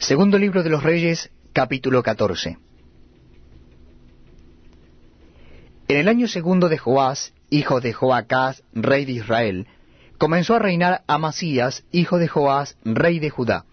Segundo 0.00 0.38
libro 0.38 0.62
de 0.62 0.70
los 0.70 0.82
Reyes, 0.82 1.30
capítulo 1.52 2.02
14. 2.02 2.56
En 5.88 5.96
el 5.98 6.08
año 6.08 6.26
segundo 6.26 6.70
de 6.70 6.78
Joás, 6.78 7.34
hijo 7.50 7.82
de 7.82 7.92
Joacás, 7.92 8.64
rey 8.72 9.04
de 9.04 9.12
Israel, 9.12 9.66
comenzó 10.16 10.54
a 10.54 10.58
reinar 10.58 11.02
Amasías, 11.06 11.84
hijo 11.92 12.16
de 12.16 12.28
Joás, 12.28 12.78
rey 12.82 13.18
de 13.18 13.28
Judá. 13.28 13.66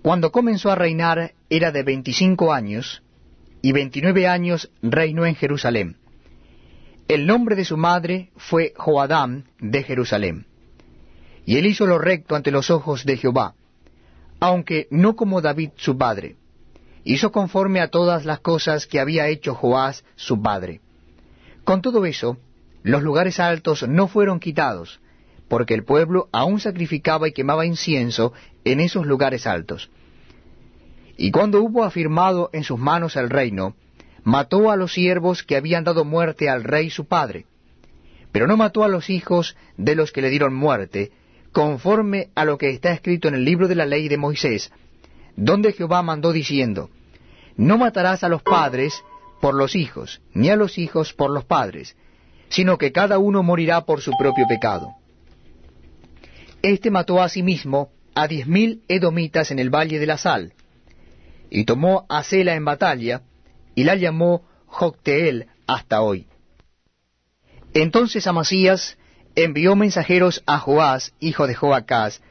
Cuando 0.00 0.32
comenzó 0.32 0.70
a 0.70 0.74
reinar 0.74 1.34
era 1.50 1.70
de 1.70 1.82
veinticinco 1.82 2.54
años, 2.54 3.02
y 3.60 3.72
veintinueve 3.72 4.26
años 4.26 4.70
reinó 4.80 5.26
en 5.26 5.34
Jerusalén. 5.34 5.98
El 7.08 7.26
nombre 7.26 7.56
de 7.56 7.66
su 7.66 7.76
madre 7.76 8.30
fue 8.36 8.72
Joadam 8.74 9.44
de 9.60 9.82
Jerusalén. 9.82 10.46
Y 11.44 11.58
él 11.58 11.66
hizo 11.66 11.84
lo 11.84 11.98
recto 11.98 12.36
ante 12.36 12.50
los 12.50 12.70
ojos 12.70 13.04
de 13.04 13.18
Jehová, 13.18 13.54
aunque 14.44 14.88
no 14.90 15.16
como 15.16 15.40
David 15.40 15.70
su 15.76 15.96
padre. 15.96 16.36
Hizo 17.02 17.32
conforme 17.32 17.80
a 17.80 17.88
todas 17.88 18.26
las 18.26 18.40
cosas 18.40 18.86
que 18.86 19.00
había 19.00 19.28
hecho 19.28 19.54
Joás 19.54 20.04
su 20.16 20.42
padre. 20.42 20.82
Con 21.64 21.80
todo 21.80 22.04
eso, 22.04 22.36
los 22.82 23.02
lugares 23.02 23.40
altos 23.40 23.88
no 23.88 24.06
fueron 24.06 24.40
quitados, 24.40 25.00
porque 25.48 25.72
el 25.72 25.84
pueblo 25.84 26.28
aún 26.30 26.60
sacrificaba 26.60 27.26
y 27.26 27.32
quemaba 27.32 27.64
incienso 27.64 28.34
en 28.66 28.80
esos 28.80 29.06
lugares 29.06 29.46
altos. 29.46 29.88
Y 31.16 31.30
cuando 31.30 31.62
hubo 31.62 31.82
afirmado 31.82 32.50
en 32.52 32.64
sus 32.64 32.78
manos 32.78 33.16
el 33.16 33.30
reino, 33.30 33.74
mató 34.24 34.70
a 34.70 34.76
los 34.76 34.92
siervos 34.92 35.42
que 35.42 35.56
habían 35.56 35.84
dado 35.84 36.04
muerte 36.04 36.50
al 36.50 36.64
rey 36.64 36.90
su 36.90 37.06
padre, 37.06 37.46
pero 38.30 38.46
no 38.46 38.58
mató 38.58 38.84
a 38.84 38.88
los 38.88 39.08
hijos 39.08 39.56
de 39.78 39.94
los 39.94 40.12
que 40.12 40.20
le 40.20 40.28
dieron 40.28 40.54
muerte, 40.54 41.12
conforme 41.54 42.30
a 42.34 42.44
lo 42.44 42.58
que 42.58 42.70
está 42.70 42.90
escrito 42.90 43.28
en 43.28 43.34
el 43.36 43.44
libro 43.44 43.68
de 43.68 43.76
la 43.76 43.86
ley 43.86 44.08
de 44.08 44.18
Moisés, 44.18 44.72
donde 45.36 45.72
Jehová 45.72 46.02
mandó 46.02 46.32
diciendo, 46.32 46.90
No 47.56 47.78
matarás 47.78 48.24
a 48.24 48.28
los 48.28 48.42
padres 48.42 49.04
por 49.40 49.54
los 49.54 49.76
hijos, 49.76 50.20
ni 50.32 50.50
a 50.50 50.56
los 50.56 50.78
hijos 50.78 51.12
por 51.12 51.30
los 51.30 51.44
padres, 51.44 51.96
sino 52.48 52.76
que 52.76 52.90
cada 52.90 53.18
uno 53.18 53.44
morirá 53.44 53.82
por 53.82 54.00
su 54.00 54.10
propio 54.18 54.46
pecado. 54.48 54.96
Este 56.60 56.90
mató 56.90 57.22
a 57.22 57.28
sí 57.28 57.44
mismo 57.44 57.90
a 58.16 58.26
diez 58.26 58.48
mil 58.48 58.82
edomitas 58.88 59.52
en 59.52 59.60
el 59.60 59.70
valle 59.70 60.00
de 60.00 60.06
la 60.06 60.18
sal, 60.18 60.54
y 61.50 61.64
tomó 61.64 62.04
a 62.08 62.24
Sela 62.24 62.56
en 62.56 62.64
batalla, 62.64 63.22
y 63.76 63.84
la 63.84 63.94
llamó 63.94 64.44
Jocteel 64.66 65.46
hasta 65.68 66.02
hoy. 66.02 66.26
Entonces 67.74 68.26
Amasías 68.26 68.98
envió 69.36 69.76
mensajeros 69.76 70.42
a 70.46 70.58
Joás, 70.58 71.12
hijo 71.20 71.46
de 71.46 71.54
Joacás, 71.54 72.22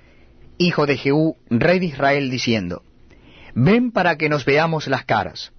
hijo 0.58 0.86
de 0.86 0.98
Jehú, 0.98 1.38
rey 1.50 1.80
de 1.80 1.88
Israel, 1.88 2.30
diciendo, 2.30 2.84
Ven 3.56 3.92
para 3.92 4.18
que 4.18 4.30
nos 4.30 4.46
veamos 4.46 4.88
las 4.88 5.06
caras. 5.06 5.52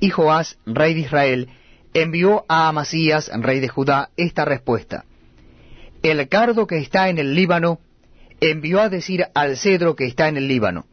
Y 0.00 0.10
Joás, 0.10 0.58
rey 0.66 0.94
de 0.94 1.00
Israel, 1.00 1.48
envió 1.94 2.44
a 2.48 2.68
Amasías, 2.68 3.30
rey 3.34 3.60
de 3.60 3.68
Judá, 3.68 4.10
esta 4.16 4.44
respuesta. 4.44 5.04
El 6.02 6.28
cardo 6.28 6.66
que 6.66 6.78
está 6.78 7.08
en 7.08 7.18
el 7.18 7.34
Líbano 7.34 7.80
envió 8.40 8.80
a 8.80 8.88
decir 8.88 9.26
al 9.34 9.56
cedro 9.56 9.96
que 9.96 10.06
está 10.06 10.28
en 10.28 10.36
el 10.36 10.46
Líbano, 10.46 10.86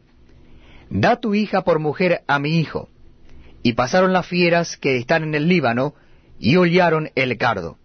Da 0.88 1.16
tu 1.20 1.34
hija 1.34 1.62
por 1.62 1.80
mujer 1.80 2.22
a 2.28 2.38
mi 2.38 2.60
hijo. 2.60 2.88
Y 3.62 3.72
pasaron 3.72 4.12
las 4.12 4.26
fieras 4.26 4.76
que 4.76 4.96
están 4.96 5.24
en 5.24 5.34
el 5.34 5.48
Líbano, 5.48 5.94
y 6.38 6.56
hollaron 6.56 7.10
el 7.14 7.36
cardo. 7.38 7.78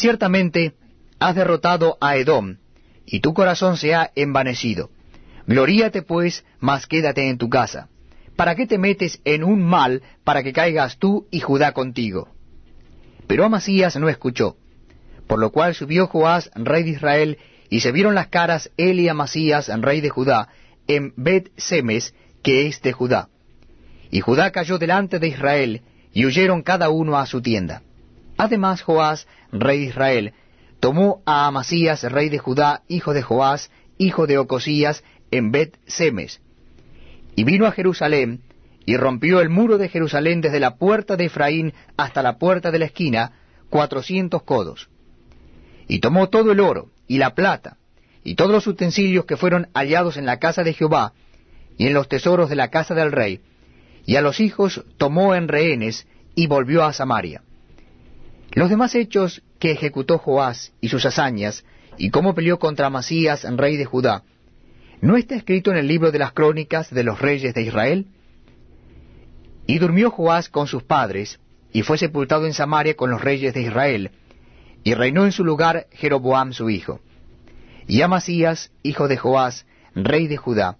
Ciertamente 0.00 0.72
has 1.18 1.34
derrotado 1.34 1.98
a 2.00 2.16
Edom, 2.16 2.56
y 3.04 3.20
tu 3.20 3.34
corazón 3.34 3.76
se 3.76 3.94
ha 3.94 4.10
envanecido. 4.14 4.88
Gloríate 5.46 6.00
pues, 6.00 6.42
mas 6.58 6.86
quédate 6.86 7.28
en 7.28 7.36
tu 7.36 7.50
casa. 7.50 7.90
¿Para 8.34 8.54
qué 8.54 8.66
te 8.66 8.78
metes 8.78 9.20
en 9.26 9.44
un 9.44 9.62
mal 9.62 10.00
para 10.24 10.42
que 10.42 10.54
caigas 10.54 10.96
tú 10.96 11.26
y 11.30 11.40
Judá 11.40 11.72
contigo? 11.72 12.30
Pero 13.26 13.44
Amasías 13.44 13.94
no 13.96 14.08
escuchó, 14.08 14.56
por 15.26 15.38
lo 15.38 15.52
cual 15.52 15.74
subió 15.74 16.06
Joás, 16.06 16.50
rey 16.54 16.82
de 16.82 16.90
Israel, 16.92 17.38
y 17.68 17.80
se 17.80 17.92
vieron 17.92 18.14
las 18.14 18.28
caras 18.28 18.70
él 18.78 19.00
y 19.00 19.08
Amasías, 19.10 19.68
rey 19.82 20.00
de 20.00 20.08
Judá, 20.08 20.48
en 20.86 21.12
Bet 21.18 21.50
Semes, 21.58 22.14
que 22.42 22.68
es 22.68 22.80
de 22.80 22.92
Judá. 22.92 23.28
Y 24.10 24.20
Judá 24.20 24.50
cayó 24.50 24.78
delante 24.78 25.18
de 25.18 25.28
Israel, 25.28 25.82
y 26.14 26.24
huyeron 26.24 26.62
cada 26.62 26.88
uno 26.88 27.18
a 27.18 27.26
su 27.26 27.42
tienda. 27.42 27.82
Además 28.40 28.80
Joás, 28.80 29.28
rey 29.52 29.80
de 29.80 29.84
Israel, 29.84 30.32
tomó 30.80 31.20
a 31.26 31.46
Amasías, 31.46 32.02
rey 32.04 32.30
de 32.30 32.38
Judá, 32.38 32.80
hijo 32.88 33.12
de 33.12 33.20
Joás, 33.20 33.70
hijo 33.98 34.26
de 34.26 34.38
Ocosías, 34.38 35.04
en 35.30 35.52
Bet 35.52 35.76
Semes, 35.86 36.40
y 37.36 37.44
vino 37.44 37.66
a 37.66 37.72
Jerusalén, 37.72 38.40
y 38.86 38.96
rompió 38.96 39.42
el 39.42 39.50
muro 39.50 39.76
de 39.76 39.90
Jerusalén 39.90 40.40
desde 40.40 40.58
la 40.58 40.76
puerta 40.76 41.18
de 41.18 41.26
Efraín 41.26 41.74
hasta 41.98 42.22
la 42.22 42.38
puerta 42.38 42.70
de 42.70 42.78
la 42.78 42.86
esquina, 42.86 43.32
cuatrocientos 43.68 44.42
codos. 44.42 44.88
Y 45.86 45.98
tomó 45.98 46.30
todo 46.30 46.52
el 46.52 46.60
oro, 46.60 46.88
y 47.06 47.18
la 47.18 47.34
plata, 47.34 47.76
y 48.24 48.36
todos 48.36 48.52
los 48.52 48.66
utensilios 48.66 49.26
que 49.26 49.36
fueron 49.36 49.68
hallados 49.74 50.16
en 50.16 50.24
la 50.24 50.38
casa 50.38 50.62
de 50.62 50.72
Jehová, 50.72 51.12
y 51.76 51.88
en 51.88 51.92
los 51.92 52.08
tesoros 52.08 52.48
de 52.48 52.56
la 52.56 52.70
casa 52.70 52.94
del 52.94 53.12
rey, 53.12 53.42
y 54.06 54.16
a 54.16 54.22
los 54.22 54.40
hijos 54.40 54.82
tomó 54.96 55.34
en 55.34 55.46
rehenes, 55.46 56.06
y 56.34 56.46
volvió 56.46 56.84
a 56.84 56.94
Samaria. 56.94 57.42
Los 58.52 58.68
demás 58.68 58.94
hechos 58.94 59.42
que 59.58 59.70
ejecutó 59.70 60.18
Joás 60.18 60.72
y 60.80 60.88
sus 60.88 61.06
hazañas, 61.06 61.64
y 61.98 62.10
cómo 62.10 62.34
peleó 62.34 62.58
contra 62.58 62.86
Amasías, 62.86 63.44
rey 63.56 63.76
de 63.76 63.84
Judá, 63.84 64.24
¿no 65.00 65.16
está 65.16 65.36
escrito 65.36 65.70
en 65.70 65.76
el 65.76 65.86
libro 65.86 66.10
de 66.10 66.18
las 66.18 66.32
crónicas 66.32 66.90
de 66.92 67.04
los 67.04 67.20
reyes 67.20 67.54
de 67.54 67.62
Israel? 67.62 68.06
Y 69.66 69.78
durmió 69.78 70.10
Joás 70.10 70.48
con 70.48 70.66
sus 70.66 70.82
padres, 70.82 71.38
y 71.72 71.82
fue 71.82 71.98
sepultado 71.98 72.46
en 72.46 72.52
Samaria 72.52 72.96
con 72.96 73.10
los 73.10 73.20
reyes 73.20 73.54
de 73.54 73.62
Israel, 73.62 74.10
y 74.82 74.94
reinó 74.94 75.24
en 75.24 75.32
su 75.32 75.44
lugar 75.44 75.86
Jeroboam 75.92 76.52
su 76.52 76.70
hijo. 76.70 77.00
Y 77.86 78.02
Amasías, 78.02 78.72
hijo 78.82 79.06
de 79.06 79.16
Joás, 79.16 79.66
rey 79.94 80.26
de 80.26 80.36
Judá, 80.36 80.78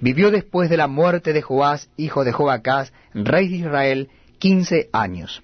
vivió 0.00 0.30
después 0.30 0.68
de 0.68 0.76
la 0.76 0.88
muerte 0.88 1.32
de 1.32 1.40
Joás, 1.40 1.88
hijo 1.96 2.24
de 2.24 2.32
Joacás, 2.32 2.92
rey 3.14 3.48
de 3.48 3.56
Israel, 3.56 4.10
quince 4.38 4.90
años. 4.92 5.42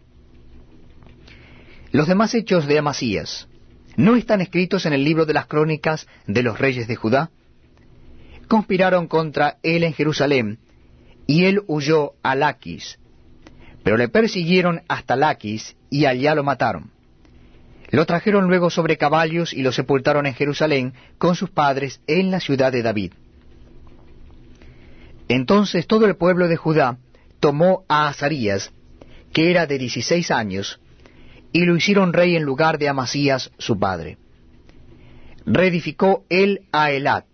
Los 1.94 2.08
demás 2.08 2.34
hechos 2.34 2.66
de 2.66 2.76
Amasías, 2.76 3.46
¿no 3.94 4.16
están 4.16 4.40
escritos 4.40 4.84
en 4.84 4.94
el 4.94 5.04
libro 5.04 5.26
de 5.26 5.32
las 5.32 5.46
crónicas 5.46 6.08
de 6.26 6.42
los 6.42 6.58
reyes 6.58 6.88
de 6.88 6.96
Judá? 6.96 7.30
Conspiraron 8.48 9.06
contra 9.06 9.58
él 9.62 9.84
en 9.84 9.92
Jerusalén, 9.92 10.58
y 11.28 11.44
él 11.44 11.62
huyó 11.68 12.14
a 12.24 12.34
Laquis. 12.34 12.98
Pero 13.84 13.96
le 13.96 14.08
persiguieron 14.08 14.82
hasta 14.88 15.14
Laquis, 15.14 15.76
y 15.88 16.06
allá 16.06 16.34
lo 16.34 16.42
mataron. 16.42 16.90
Lo 17.92 18.06
trajeron 18.06 18.48
luego 18.48 18.70
sobre 18.70 18.98
caballos 18.98 19.52
y 19.52 19.62
lo 19.62 19.70
sepultaron 19.70 20.26
en 20.26 20.34
Jerusalén 20.34 20.94
con 21.18 21.36
sus 21.36 21.50
padres 21.50 22.00
en 22.08 22.32
la 22.32 22.40
ciudad 22.40 22.72
de 22.72 22.82
David. 22.82 23.12
Entonces 25.28 25.86
todo 25.86 26.06
el 26.06 26.16
pueblo 26.16 26.48
de 26.48 26.56
Judá 26.56 26.98
tomó 27.38 27.84
a 27.86 28.08
Azarías, 28.08 28.72
que 29.32 29.52
era 29.52 29.66
de 29.66 29.78
dieciséis 29.78 30.32
años, 30.32 30.80
y 31.54 31.64
lo 31.64 31.76
hicieron 31.76 32.12
rey 32.12 32.34
en 32.34 32.42
lugar 32.42 32.78
de 32.78 32.88
Amasías 32.88 33.52
su 33.58 33.78
padre. 33.78 34.18
Reedificó 35.46 36.24
él 36.28 36.62
a 36.72 36.90
Elat, 36.90 37.26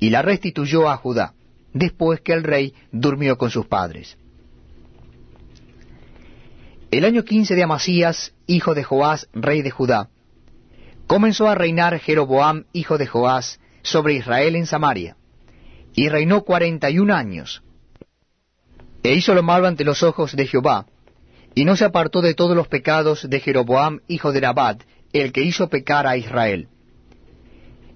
y 0.00 0.10
la 0.10 0.22
restituyó 0.22 0.90
a 0.90 0.96
Judá, 0.96 1.34
después 1.72 2.20
que 2.20 2.32
el 2.32 2.42
rey 2.42 2.74
durmió 2.90 3.38
con 3.38 3.50
sus 3.50 3.66
padres. 3.66 4.18
El 6.90 7.04
año 7.04 7.22
quince 7.22 7.54
de 7.54 7.62
Amasías, 7.62 8.34
hijo 8.48 8.74
de 8.74 8.82
Joás, 8.82 9.28
rey 9.32 9.62
de 9.62 9.70
Judá, 9.70 10.08
comenzó 11.06 11.48
a 11.48 11.54
reinar 11.54 12.00
Jeroboam, 12.00 12.64
hijo 12.72 12.98
de 12.98 13.06
Joás, 13.06 13.60
sobre 13.82 14.14
Israel 14.14 14.56
en 14.56 14.66
Samaria, 14.66 15.16
y 15.94 16.08
reinó 16.08 16.42
cuarenta 16.42 16.90
y 16.90 16.98
un 16.98 17.12
años, 17.12 17.62
e 19.04 19.14
hizo 19.14 19.32
lo 19.32 19.44
malo 19.44 19.68
ante 19.68 19.84
los 19.84 20.02
ojos 20.02 20.34
de 20.34 20.44
Jehová, 20.48 20.86
y 21.54 21.64
no 21.64 21.76
se 21.76 21.84
apartó 21.84 22.20
de 22.20 22.34
todos 22.34 22.56
los 22.56 22.68
pecados 22.68 23.28
de 23.28 23.40
Jeroboam, 23.40 24.00
hijo 24.08 24.32
de 24.32 24.40
Nabat, 24.40 24.82
el 25.12 25.32
que 25.32 25.42
hizo 25.42 25.68
pecar 25.68 26.06
a 26.06 26.16
Israel. 26.16 26.68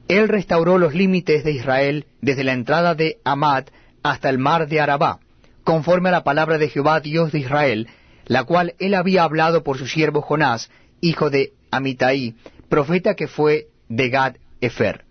Él 0.06 0.28
restauró 0.28 0.78
los 0.78 0.94
límites 0.94 1.44
de 1.44 1.52
Israel 1.52 2.06
desde 2.20 2.44
la 2.44 2.52
entrada 2.52 2.94
de 2.94 3.18
Amad 3.24 3.64
hasta 4.02 4.30
el 4.30 4.38
mar 4.38 4.68
de 4.68 4.80
Arabá, 4.80 5.18
conforme 5.64 6.08
a 6.08 6.12
la 6.12 6.24
palabra 6.24 6.56
de 6.56 6.68
Jehová 6.68 7.00
Dios 7.00 7.32
de 7.32 7.40
Israel, 7.40 7.88
la 8.26 8.44
cual 8.44 8.74
él 8.78 8.94
había 8.94 9.24
hablado 9.24 9.64
por 9.64 9.76
su 9.76 9.86
siervo 9.86 10.22
Jonás, 10.22 10.70
hijo 11.00 11.28
de 11.28 11.52
Amitai, 11.70 12.36
profeta 12.68 13.14
que 13.14 13.26
fue 13.26 13.66
de 13.88 14.08
Gad 14.08 14.36
Efer. 14.60 15.04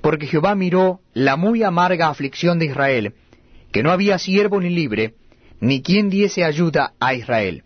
Porque 0.00 0.26
Jehová 0.26 0.54
miró 0.54 1.00
la 1.12 1.36
muy 1.36 1.62
amarga 1.62 2.08
aflicción 2.08 2.58
de 2.58 2.66
Israel, 2.66 3.14
que 3.72 3.82
no 3.82 3.90
había 3.90 4.18
siervo 4.18 4.60
ni 4.60 4.70
libre, 4.70 5.14
ni 5.60 5.82
quien 5.82 6.10
diese 6.10 6.44
ayuda 6.44 6.94
a 7.00 7.14
Israel. 7.14 7.64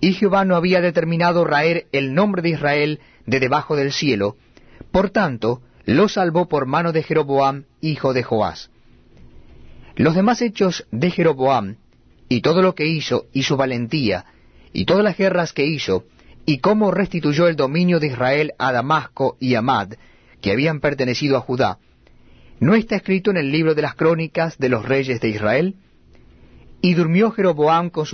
Y 0.00 0.12
Jehová 0.12 0.44
no 0.44 0.56
había 0.56 0.80
determinado 0.80 1.44
raer 1.44 1.86
el 1.92 2.14
nombre 2.14 2.42
de 2.42 2.50
Israel 2.50 3.00
de 3.26 3.40
debajo 3.40 3.76
del 3.76 3.92
cielo, 3.92 4.36
por 4.90 5.10
tanto, 5.10 5.62
lo 5.86 6.08
salvó 6.08 6.46
por 6.48 6.66
mano 6.66 6.92
de 6.92 7.02
Jeroboam, 7.02 7.64
hijo 7.80 8.12
de 8.12 8.22
Joás. 8.22 8.70
Los 9.96 10.14
demás 10.14 10.40
hechos 10.42 10.86
de 10.90 11.10
Jeroboam, 11.10 11.76
y 12.28 12.40
todo 12.40 12.62
lo 12.62 12.74
que 12.74 12.86
hizo, 12.86 13.26
y 13.32 13.42
su 13.42 13.56
valentía, 13.56 14.24
y 14.72 14.84
todas 14.84 15.04
las 15.04 15.16
guerras 15.16 15.52
que 15.52 15.64
hizo, 15.64 16.04
y 16.46 16.58
cómo 16.58 16.90
restituyó 16.90 17.48
el 17.48 17.56
dominio 17.56 18.00
de 18.00 18.08
Israel 18.08 18.52
a 18.58 18.72
Damasco 18.72 19.36
y 19.40 19.54
a 19.54 19.62
Mad, 19.62 19.94
que 20.40 20.52
habían 20.52 20.80
pertenecido 20.80 21.36
a 21.36 21.40
Judá, 21.40 21.78
¿no 22.60 22.74
está 22.74 22.96
escrito 22.96 23.30
en 23.30 23.36
el 23.36 23.50
libro 23.50 23.74
de 23.74 23.82
las 23.82 23.94
crónicas 23.94 24.58
de 24.58 24.68
los 24.68 24.84
reyes 24.84 25.20
de 25.20 25.28
Israel? 25.28 25.76
Y 26.84 26.92
durmió 26.92 27.30
Jeroboam 27.30 27.88
con 27.88 28.04
sus 28.04 28.12